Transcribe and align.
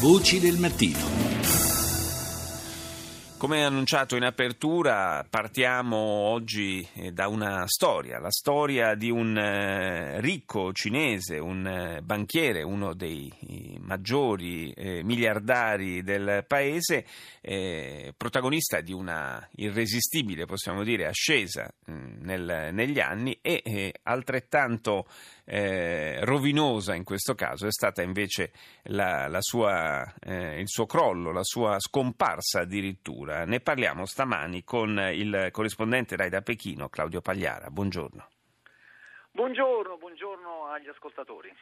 Voci 0.00 0.38
del 0.38 0.58
mattino. 0.58 1.27
Come 3.38 3.64
annunciato 3.64 4.16
in 4.16 4.24
apertura, 4.24 5.24
partiamo 5.30 5.96
oggi 5.96 6.84
eh, 6.94 7.12
da 7.12 7.28
una 7.28 7.68
storia, 7.68 8.18
la 8.18 8.32
storia 8.32 8.96
di 8.96 9.10
un 9.10 9.38
eh, 9.38 10.20
ricco 10.20 10.72
cinese, 10.72 11.38
un 11.38 11.64
eh, 11.64 12.00
banchiere, 12.02 12.64
uno 12.64 12.94
dei 12.94 13.32
maggiori 13.78 14.74
miliardari 15.04 16.02
del 16.02 16.44
paese, 16.46 17.04
protagonista 18.16 18.80
di 18.80 18.92
una 18.92 19.46
irresistibile, 19.52 20.44
possiamo 20.44 20.82
dire, 20.82 21.06
ascesa 21.06 21.72
mm, 21.90 22.28
negli 22.72 23.00
anni 23.00 23.38
e 23.40 23.94
altrettanto 24.02 25.06
rovinosa 25.50 26.94
in 26.94 27.04
questo 27.04 27.34
caso 27.34 27.66
è 27.66 27.72
stata 27.72 28.02
invece 28.02 28.52
la, 28.84 29.28
la 29.28 29.40
sua, 29.40 30.04
il 30.26 30.68
suo 30.68 30.84
crollo, 30.84 31.32
la 31.32 31.44
sua 31.44 31.76
scomparsa 31.78 32.60
addirittura. 32.60 33.27
Ne 33.46 33.60
parliamo 33.60 34.06
stamani 34.06 34.64
con 34.64 34.98
il 35.12 35.48
corrispondente 35.52 36.16
Rai 36.16 36.30
da 36.30 36.40
Pechino, 36.40 36.88
Claudio 36.88 37.20
Pagliara. 37.20 37.70
Buongiorno. 37.70 38.28
Buongiorno, 39.30 39.98
buongiorno 39.98 40.66
agli 40.66 40.88
ascoltatori. 40.88 41.52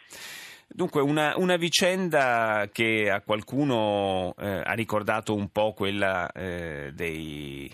Dunque, 0.69 1.01
una, 1.02 1.34
una, 1.37 1.56
vicenda 1.56 2.69
che 2.73 3.11
a 3.11 3.20
qualcuno 3.20 4.34
eh, 4.39 4.62
ha 4.65 4.73
ricordato 4.73 5.34
un 5.34 5.51
po' 5.51 5.75
quella 5.75 6.30
eh, 6.33 6.91
dei 6.95 7.70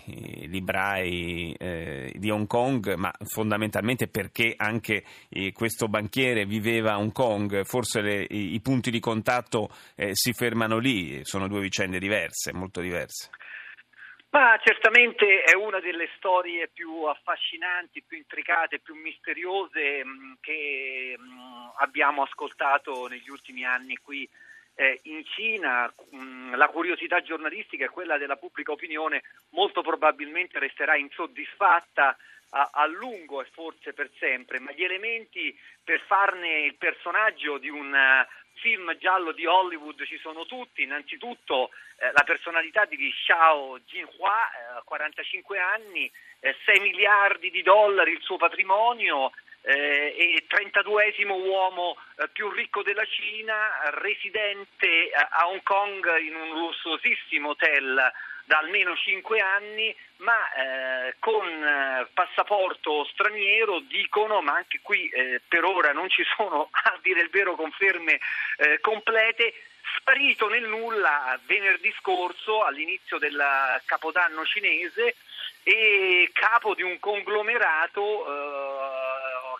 librai 0.47 1.55
eh, 1.57 2.13
di 2.15 2.29
Hong 2.29 2.47
Kong, 2.47 2.95
ma 2.95 3.11
fondamentalmente 3.23 4.07
perché 4.07 4.53
anche 4.57 5.03
eh, 5.29 5.53
questo 5.53 5.87
banchiere 5.87 6.45
viveva 6.45 6.93
a 6.93 6.99
Hong 6.99 7.11
Kong, 7.13 7.63
forse 7.63 8.01
le, 8.01 8.27
i, 8.29 8.53
i, 8.55 8.59
punti 8.59 8.91
di 8.91 8.99
contatto 8.99 9.69
eh, 9.95 10.09
si 10.13 10.33
fermano 10.33 10.77
lì, 10.77 11.21
sono 11.23 11.47
due 11.47 11.61
vicende 11.61 11.97
diverse, 11.97 12.53
molto 12.53 12.81
diverse. 12.81 13.29
Ma 14.33 14.59
certamente 14.63 15.43
è 15.43 15.53
una 15.53 15.79
delle 15.79 16.09
storie 16.17 16.67
più 16.67 17.03
affascinanti, 17.03 18.01
più 18.01 18.17
intricate, 18.17 18.79
più 18.79 18.95
misteriose 18.95 20.03
mm, 20.03 20.33
che 20.41 21.15
mm, 21.19 21.67
abbiamo 21.77 22.23
ascoltato 22.23 23.05
negli 23.07 23.29
ultimi 23.29 23.63
anni 23.63 23.95
qui 23.97 24.27
eh, 24.75 24.99
in 25.03 25.23
Cina. 25.25 25.91
Mh, 26.11 26.17
mm, 26.17 26.55
la 26.55 26.67
curiosità 26.67 27.21
giornalistica 27.21 27.85
e 27.85 27.89
quella 27.89 28.17
della 28.17 28.35
pubblica 28.35 28.71
opinione 28.71 29.23
molto 29.49 29.81
probabilmente 29.81 30.59
resterà 30.59 30.95
insoddisfatta 30.95 32.17
a, 32.49 32.69
a, 32.71 32.85
lungo 32.85 33.41
e 33.41 33.45
forse 33.51 33.93
per 33.93 34.09
sempre, 34.19 34.59
ma 34.59 34.71
gli 34.71 34.83
elementi 34.83 35.57
per 35.83 35.99
farne 36.01 36.61
il 36.61 36.75
personaggio 36.75 37.57
di 37.57 37.69
un 37.69 37.95
film 38.53 38.95
giallo 38.97 39.31
di 39.31 39.45
Hollywood 39.45 40.05
ci 40.05 40.17
sono 40.19 40.45
tutti, 40.45 40.83
innanzitutto 40.83 41.71
eh, 41.97 42.11
la 42.11 42.23
personalità 42.23 42.85
di 42.85 43.11
Xiao 43.11 43.79
Jinhua, 43.79 44.49
eh, 44.79 44.81
45 44.85 45.59
anni, 45.59 46.09
eh, 46.39 46.55
6 46.65 46.79
miliardi 46.79 47.49
di 47.49 47.61
dollari 47.61 48.11
il 48.11 48.21
suo 48.21 48.37
patrimonio 48.37 49.27
eh, 49.27 49.31
e 49.65 50.45
32esimo 50.49 51.31
uomo 51.31 51.97
eh, 52.17 52.27
più 52.29 52.49
ricco 52.49 52.83
della 52.83 53.05
Cina, 53.05 53.89
residente 53.91 54.87
eh, 54.87 55.11
a 55.15 55.47
Hong 55.47 55.63
Kong 55.63 56.05
in 56.19 56.35
un 56.35 56.49
lussuosissimo 56.49 57.49
hotel 57.49 58.11
da 58.45 58.57
almeno 58.57 58.95
5 58.95 59.39
anni, 59.39 59.95
ma 60.17 60.53
eh, 60.53 61.15
con 61.19 61.47
eh, 61.47 62.07
passaporto 62.13 63.05
straniero 63.05 63.79
dicono, 63.79 64.41
ma 64.41 64.55
anche 64.55 64.79
qui 64.81 65.07
eh, 65.07 65.41
per 65.47 65.63
ora 65.63 65.93
non 65.93 66.09
ci 66.09 66.23
sono 66.35 66.69
a 66.83 66.99
dire 67.01 67.21
il 67.21 67.29
vero 67.29 67.55
conferme 67.55 68.19
eh, 68.57 68.79
complete, 68.81 69.53
sparito 69.97 70.49
nel 70.49 70.67
nulla 70.67 71.39
venerdì 71.45 71.93
scorso 71.99 72.63
all'inizio 72.63 73.17
del 73.17 73.41
capodanno 73.85 74.45
cinese 74.45 75.15
e 75.63 76.29
capo 76.33 76.73
di 76.73 76.81
un 76.81 76.99
conglomerato 76.99 78.72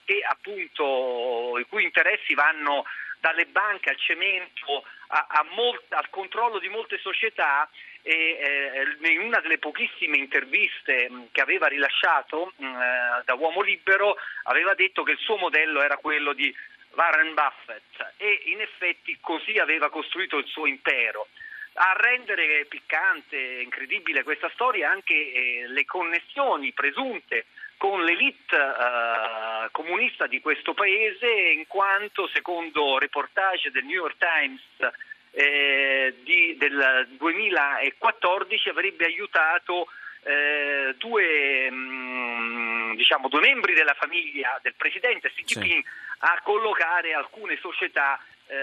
che 0.05 0.21
appunto 0.27 1.57
i 1.59 1.65
cui 1.65 1.83
interessi 1.83 2.33
vanno 2.33 2.85
dalle 3.19 3.45
banche 3.45 3.89
al 3.89 3.97
cemento 3.97 4.83
a, 5.07 5.27
a 5.29 5.45
molt, 5.55 5.83
al 5.93 6.09
controllo 6.09 6.59
di 6.59 6.67
molte 6.67 6.97
società 6.97 7.69
e 8.01 8.95
eh, 9.01 9.11
in 9.11 9.21
una 9.21 9.39
delle 9.39 9.59
pochissime 9.59 10.17
interviste 10.17 11.09
mh, 11.09 11.27
che 11.31 11.39
aveva 11.39 11.67
rilasciato 11.67 12.51
mh, 12.57 12.65
eh, 12.65 13.21
da 13.23 13.33
uomo 13.35 13.61
libero 13.61 14.17
aveva 14.43 14.73
detto 14.73 15.03
che 15.03 15.11
il 15.11 15.19
suo 15.19 15.37
modello 15.37 15.81
era 15.81 15.95
quello 15.95 16.33
di 16.33 16.53
Warren 16.95 17.33
Buffett 17.33 18.13
e 18.17 18.41
in 18.47 18.59
effetti 18.59 19.17
così 19.21 19.57
aveva 19.57 19.89
costruito 19.89 20.37
il 20.37 20.45
suo 20.47 20.65
impero. 20.65 21.27
A 21.75 21.95
rendere 21.97 22.65
piccante 22.65 23.35
e 23.35 23.61
incredibile 23.61 24.23
questa 24.23 24.51
storia 24.53 24.91
anche 24.91 25.13
eh, 25.13 25.63
le 25.67 25.85
connessioni 25.85 26.71
presunte 26.73 27.45
con 27.78 28.03
l'elite 28.03 28.56
eh, 28.56 29.69
comunista 29.72 30.28
di 30.28 30.39
questo 30.41 30.73
paese, 30.73 31.28
in 31.28 31.66
quanto, 31.67 32.28
secondo 32.28 32.97
reportage 32.97 33.72
del 33.72 33.84
New 33.84 33.95
York 33.95 34.17
Times 34.17 34.94
eh, 35.31 36.16
di, 36.23 36.56
del 36.57 37.07
2014, 37.17 38.69
avrebbe 38.69 39.06
aiutato 39.06 39.88
eh, 40.23 40.95
due, 40.97 41.69
mh, 41.69 41.75
mm, 41.75 42.95
diciamo, 42.95 43.28
due, 43.28 43.41
membri 43.41 43.73
della 43.73 43.95
famiglia 43.95 44.57
del 44.62 44.75
presidente 44.75 45.29
Xi 45.29 45.44
Jinping 45.44 45.83
sì. 45.83 45.89
a 46.19 46.39
collocare 46.44 47.13
alcune 47.13 47.57
società, 47.59 48.19
eh, 48.47 48.56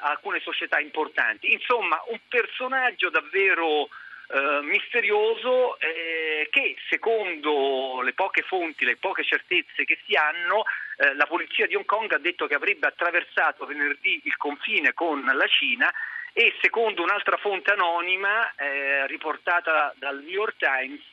alcune 0.00 0.40
società 0.40 0.80
importanti. 0.80 1.52
Insomma, 1.52 2.00
un 2.08 2.18
personaggio 2.28 3.10
davvero 3.10 3.88
eh, 4.32 4.60
misterioso 4.62 5.76
eh, 5.80 6.46
che 6.52 6.76
secondo 6.88 8.00
le 8.00 8.12
poche 8.12 8.42
fonti, 8.42 8.84
le 8.84 8.96
poche 8.96 9.24
certezze 9.24 9.84
che 9.84 9.98
si 10.06 10.14
hanno, 10.14 10.62
eh, 10.98 11.14
la 11.14 11.26
polizia 11.26 11.66
di 11.66 11.74
Hong 11.74 11.84
Kong 11.84 12.12
ha 12.12 12.18
detto 12.18 12.46
che 12.46 12.54
avrebbe 12.54 12.86
attraversato 12.86 13.66
venerdì 13.66 14.20
il 14.22 14.36
confine 14.36 14.94
con 14.94 15.24
la 15.24 15.46
Cina 15.48 15.92
e 16.32 16.54
secondo 16.60 17.02
un'altra 17.02 17.38
fonte 17.38 17.72
anonima 17.72 18.54
eh, 18.54 19.08
riportata 19.08 19.92
dal 19.96 20.20
New 20.20 20.30
York 20.30 20.58
Times 20.58 21.10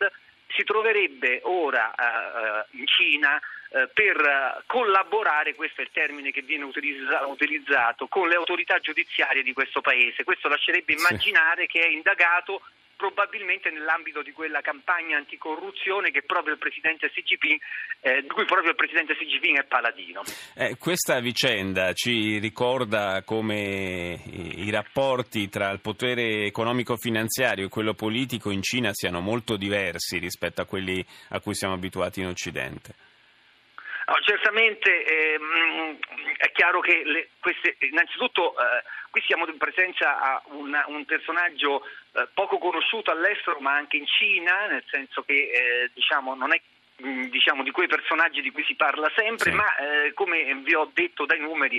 si 0.49 0.63
troverebbe 0.63 1.41
ora 1.43 1.93
uh, 1.97 2.77
in 2.77 2.87
Cina 2.87 3.39
per 3.93 4.63
collaborare, 4.65 5.53
questo 5.53 5.81
è 5.81 5.83
il 5.83 5.89
termine 5.91 6.31
che 6.31 6.41
viene 6.41 6.63
utilizza- 6.63 7.27
utilizzato, 7.27 8.07
con 8.07 8.29
le 8.29 8.35
autorità 8.35 8.79
giudiziarie 8.79 9.43
di 9.43 9.51
questo 9.51 9.81
paese. 9.81 10.23
Questo 10.23 10.47
lascerebbe 10.47 10.93
immaginare 10.93 11.63
sì. 11.63 11.67
che 11.67 11.81
è 11.81 11.89
indagato 11.89 12.61
probabilmente 12.97 13.69
nell'ambito 13.69 14.21
di 14.23 14.31
quella 14.31 14.59
campagna 14.61 15.17
anticorruzione 15.17 16.11
che 16.11 16.23
proprio 16.23 16.53
il 16.53 16.59
presidente 16.59 17.09
Xi 17.09 17.21
Jinping, 17.21 17.59
eh, 18.01 18.21
di 18.23 18.27
cui 18.27 18.43
proprio 18.45 18.71
il 18.71 18.75
presidente 18.75 19.15
Xi 19.15 19.25
Jinping 19.25 19.59
è 19.59 19.63
paladino. 19.63 20.23
Eh, 20.55 20.75
questa 20.77 21.19
vicenda 21.19 21.93
ci 21.93 22.39
ricorda 22.39 23.21
come 23.23 24.19
i 24.25 24.69
rapporti 24.71 25.47
tra 25.47 25.69
il 25.69 25.79
potere 25.79 26.45
economico-finanziario 26.45 27.67
e 27.67 27.69
quello 27.69 27.93
politico 27.93 28.49
in 28.49 28.63
Cina 28.63 28.89
siano 28.93 29.21
molto 29.21 29.55
diversi 29.55 30.17
rispetto 30.17 30.61
a 30.61 30.65
quelli 30.65 31.05
a 31.29 31.39
cui 31.39 31.53
siamo 31.53 31.75
abituati 31.75 32.21
in 32.21 32.27
Occidente. 32.27 33.06
No, 34.07 34.15
certamente 34.21 35.03
ehm, 35.03 35.97
è 36.37 36.49
chiaro 36.53 36.79
che 36.79 37.01
le, 37.03 37.29
queste, 37.41 37.75
innanzitutto 37.79 38.57
eh, 38.57 38.81
qui 39.09 39.21
siamo 39.27 39.45
in 39.47 39.57
presenza 39.57 40.21
a 40.21 40.41
una, 40.45 40.85
un 40.87 41.03
personaggio 41.03 41.83
eh, 42.13 42.25
poco 42.33 42.57
conosciuto 42.57 43.11
all'estero 43.11 43.59
ma 43.59 43.73
anche 43.73 43.97
in 43.97 44.05
Cina, 44.07 44.67
nel 44.67 44.85
senso 44.89 45.23
che 45.23 45.33
eh, 45.33 45.91
diciamo, 45.93 46.35
non 46.35 46.53
è 46.53 46.61
mm, 47.03 47.23
diciamo, 47.23 47.63
di 47.63 47.71
quei 47.71 47.87
personaggi 47.87 48.41
di 48.41 48.51
cui 48.51 48.63
si 48.63 48.75
parla 48.75 49.11
sempre, 49.13 49.51
sì. 49.51 49.55
ma 49.57 49.75
eh, 49.75 50.13
come 50.13 50.55
vi 50.63 50.73
ho 50.73 50.89
detto 50.93 51.25
dai 51.25 51.41
numeri 51.41 51.75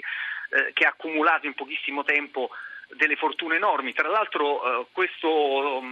eh, 0.50 0.72
che 0.74 0.84
ha 0.84 0.90
accumulato 0.90 1.46
in 1.46 1.54
pochissimo 1.54 2.04
tempo 2.04 2.50
delle 2.94 3.16
fortune 3.16 3.56
enormi. 3.56 3.93
Tra 3.93 4.08
l'altro 4.08 4.81
eh, 4.81 4.87
questo, 4.93 5.82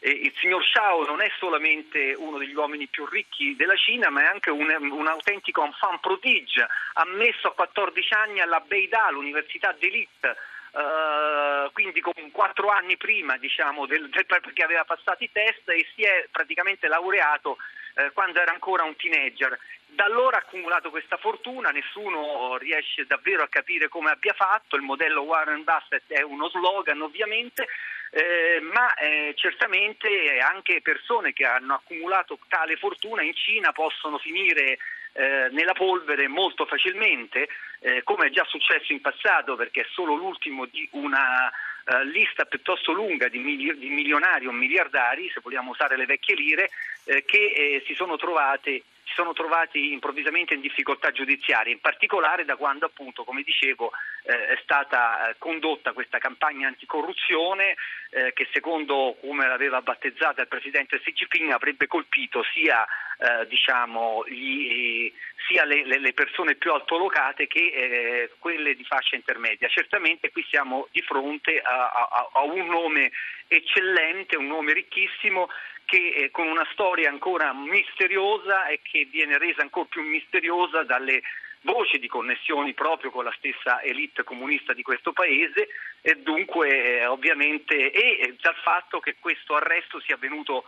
eh, 0.00 0.10
il 0.10 0.32
signor 0.36 0.64
Shao 0.64 1.04
non 1.04 1.20
è 1.20 1.30
solamente 1.38 2.14
uno 2.16 2.38
degli 2.38 2.54
uomini 2.54 2.86
più 2.86 3.06
ricchi 3.06 3.56
della 3.56 3.76
Cina, 3.76 4.10
ma 4.10 4.22
è 4.22 4.26
anche 4.26 4.50
un, 4.50 4.68
un 4.90 5.06
autentico 5.06 5.64
enfant 5.64 6.00
prodige, 6.00 6.66
ammesso 6.94 7.48
a 7.48 7.54
14 7.54 8.14
anni 8.14 8.40
alla 8.40 8.60
Beida, 8.60 9.10
l'università 9.10 9.72
d'élite. 9.72 10.36
Uh, 10.74 11.70
quindi 11.70 12.00
con 12.00 12.12
quattro 12.32 12.68
anni 12.68 12.96
prima 12.96 13.36
diciamo, 13.36 13.86
del, 13.86 14.08
del, 14.08 14.26
perché 14.26 14.64
aveva 14.64 14.82
passato 14.82 15.22
i 15.22 15.30
test 15.30 15.68
e 15.68 15.86
si 15.94 16.02
è 16.02 16.26
praticamente 16.32 16.88
laureato 16.88 17.58
uh, 17.94 18.12
quando 18.12 18.40
era 18.40 18.52
ancora 18.52 18.84
un 18.84 18.96
teenager. 18.96 19.58
Da 19.86 20.04
allora 20.04 20.36
ha 20.36 20.40
accumulato 20.40 20.90
questa 20.90 21.16
fortuna, 21.16 21.70
nessuno 21.70 22.56
riesce 22.56 23.06
davvero 23.06 23.44
a 23.44 23.48
capire 23.48 23.88
come 23.88 24.10
abbia 24.10 24.32
fatto, 24.32 24.74
il 24.74 24.82
modello 24.82 25.22
Warren 25.22 25.62
Buffett 25.62 26.10
è 26.10 26.22
uno 26.22 26.48
slogan 26.48 27.00
ovviamente, 27.00 27.68
eh, 28.10 28.60
ma 28.60 28.92
eh, 28.94 29.34
certamente 29.36 30.38
anche 30.40 30.80
persone 30.82 31.32
che 31.32 31.44
hanno 31.44 31.74
accumulato 31.74 32.38
tale 32.48 32.76
fortuna 32.76 33.22
in 33.22 33.34
Cina 33.34 33.70
possono 33.72 34.18
finire 34.18 34.78
eh, 35.12 35.48
nella 35.52 35.74
polvere 35.74 36.26
molto 36.26 36.66
facilmente, 36.66 37.48
eh, 37.78 38.02
come 38.02 38.26
è 38.26 38.30
già 38.30 38.44
successo 38.44 38.92
in 38.92 39.00
passato 39.00 39.54
perché 39.54 39.82
è 39.82 39.86
solo 39.90 40.14
l'ultimo 40.14 40.66
di 40.66 40.88
una 40.92 41.52
eh, 41.84 42.04
lista 42.06 42.44
piuttosto 42.44 42.92
lunga 42.92 43.28
di, 43.28 43.38
mili- 43.38 43.78
di, 43.78 43.88
milionari 43.88 44.46
o 44.46 44.52
miliardari, 44.52 45.30
se 45.32 45.40
vogliamo 45.42 45.70
usare 45.70 45.96
le 45.96 46.06
vecchie 46.06 46.34
lire, 46.34 46.70
eh, 47.04 47.24
che 47.24 47.52
eh, 47.54 47.82
si 47.86 47.94
sono 47.94 48.16
trovate 48.16 48.82
sono 49.14 49.32
trovati 49.32 49.92
improvvisamente 49.92 50.54
in 50.54 50.60
difficoltà 50.60 51.10
giudiziarie, 51.10 51.72
in 51.72 51.80
particolare 51.80 52.44
da 52.44 52.56
quando 52.56 52.86
appunto, 52.86 53.24
come 53.24 53.42
dicevo, 53.42 53.92
eh, 54.24 54.48
è 54.48 54.58
stata 54.62 55.28
eh, 55.28 55.36
condotta 55.38 55.92
questa 55.92 56.18
campagna 56.18 56.68
anticorruzione 56.68 57.76
eh, 58.10 58.32
che 58.32 58.48
secondo 58.52 59.16
come 59.20 59.46
l'aveva 59.46 59.82
battezzata 59.82 60.42
il 60.42 60.48
presidente 60.48 61.00
Xi 61.00 61.12
Jinping 61.12 61.50
avrebbe 61.50 61.86
colpito 61.86 62.42
sia, 62.52 62.84
eh, 63.18 63.46
diciamo, 63.46 64.24
gli, 64.26 65.12
sia 65.46 65.64
le, 65.64 65.84
le, 65.84 66.12
persone 66.12 66.54
più 66.54 66.72
altolocate 66.72 67.46
che 67.46 67.60
eh, 67.60 68.30
quelle 68.38 68.74
di 68.74 68.84
fascia 68.84 69.16
intermedia. 69.16 69.68
Certamente 69.68 70.30
qui 70.30 70.44
siamo 70.48 70.88
di 70.90 71.02
fronte 71.02 71.60
a, 71.60 71.90
a, 71.90 72.30
a 72.32 72.42
un 72.42 72.66
nome 72.66 73.10
eccellente, 73.48 74.36
un 74.36 74.46
nome 74.46 74.72
ricchissimo 74.72 75.48
che 75.84 76.14
eh, 76.14 76.30
con 76.30 76.46
una 76.46 76.66
storia 76.72 77.08
ancora 77.08 77.52
misteriosa 77.52 78.66
e 78.66 78.80
che 78.82 79.06
viene 79.10 79.38
resa 79.38 79.62
ancora 79.62 79.86
più 79.88 80.02
misteriosa 80.02 80.82
dalle 80.82 81.22
voci 81.62 81.98
di 81.98 82.08
connessioni 82.08 82.74
proprio 82.74 83.10
con 83.10 83.24
la 83.24 83.34
stessa 83.36 83.80
elite 83.82 84.22
comunista 84.24 84.72
di 84.72 84.82
questo 84.82 85.12
paese. 85.12 85.68
E 86.00 86.16
dunque 86.16 86.98
eh, 87.00 87.06
ovviamente 87.06 87.90
e 87.90 88.36
dal 88.40 88.56
fatto 88.56 89.00
che 89.00 89.16
questo 89.18 89.54
arresto 89.54 90.00
sia 90.00 90.16
avvenuto 90.16 90.64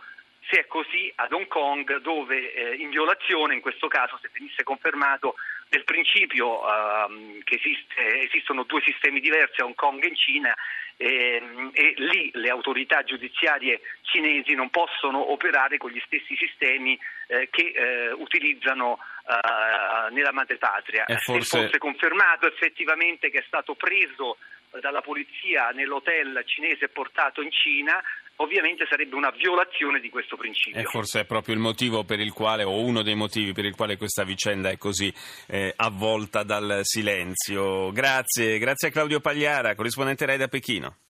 se 0.49 0.61
è 0.61 0.67
così 0.67 1.11
ad 1.15 1.33
Hong 1.33 1.47
Kong 1.47 1.97
dove 1.97 2.53
eh, 2.53 2.75
in 2.75 2.89
violazione 2.89 3.53
in 3.53 3.61
questo 3.61 3.87
caso 3.87 4.17
se 4.21 4.29
venisse 4.31 4.63
confermato 4.63 5.35
del 5.69 5.83
principio 5.83 6.59
uh, 6.59 7.41
che 7.43 7.55
esiste, 7.55 8.21
esistono 8.23 8.63
due 8.63 8.81
sistemi 8.81 9.19
diversi 9.19 9.61
a 9.61 9.65
Hong 9.65 9.75
Kong 9.75 10.03
e 10.03 10.07
in 10.07 10.15
Cina 10.15 10.55
e, 10.97 11.41
e 11.73 11.93
lì 11.97 12.31
le 12.33 12.49
autorità 12.49 13.03
giudiziarie 13.03 13.81
cinesi 14.01 14.55
non 14.55 14.69
possono 14.69 15.31
operare 15.31 15.77
con 15.77 15.91
gli 15.91 16.01
stessi 16.05 16.35
sistemi 16.35 16.99
eh, 17.27 17.49
che 17.51 17.71
eh, 17.75 18.11
utilizzano 18.13 18.97
eh, 19.27 20.11
nella 20.11 20.31
madrepatria. 20.31 21.05
Forse... 21.05 21.43
Se 21.43 21.63
fosse 21.63 21.77
confermato 21.77 22.47
effettivamente 22.47 23.29
che 23.29 23.39
è 23.39 23.43
stato 23.45 23.75
preso 23.75 24.37
dalla 24.81 25.01
polizia 25.01 25.69
nell'hotel 25.69 26.43
cinese 26.45 26.89
portato 26.89 27.41
in 27.41 27.51
Cina, 27.51 28.01
ovviamente 28.37 28.85
sarebbe 28.89 29.15
una 29.15 29.31
violazione 29.31 29.99
di 29.99 30.09
questo 30.09 30.35
principio. 30.35 30.79
E 30.79 30.83
forse 30.83 31.21
è 31.21 31.25
proprio 31.25 31.55
il 31.55 31.61
motivo 31.61 32.03
per 32.03 32.19
il 32.19 32.33
quale, 32.33 32.63
o 32.63 32.81
uno 32.81 33.01
dei 33.01 33.15
motivi 33.15 33.53
per 33.53 33.65
il 33.65 33.75
quale 33.75 33.97
questa 33.97 34.23
vicenda 34.23 34.69
è 34.69 34.77
così 34.77 35.13
eh, 35.47 35.73
avvolta 35.75 36.43
dal 36.43 36.81
silenzio. 36.83 37.91
Grazie, 37.91 38.57
grazie 38.59 38.89
a 38.89 38.91
Claudio 38.91 39.19
Pagliara, 39.19 39.75
corrispondente 39.75 40.25
Rai 40.25 40.37
da 40.37 40.47
Pechino. 40.47 40.97